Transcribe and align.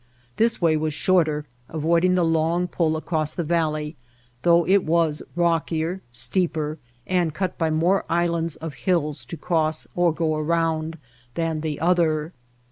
This 0.37 0.59
way 0.59 0.77
was 0.77 0.95
shorter, 0.95 1.45
avoiding 1.69 2.15
the 2.15 2.25
long 2.25 2.67
pull 2.67 2.97
across 2.97 3.35
the 3.35 3.43
valley, 3.43 3.95
though 4.41 4.65
it 4.65 4.83
was 4.83 5.21
rockier, 5.35 6.01
steeper, 6.11 6.79
and 7.05 7.35
cut 7.35 7.55
by 7.59 7.69
more 7.69 8.03
islands 8.09 8.55
of 8.55 8.73
hills 8.89 9.23
to 9.25 9.37
cross 9.37 9.85
or 9.95 10.11
go 10.11 10.35
around 10.37 10.97
than 11.35 11.61
the 11.61 11.79
other. 11.79 12.33